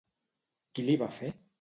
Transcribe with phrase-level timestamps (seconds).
[0.73, 1.35] Qui li va fer?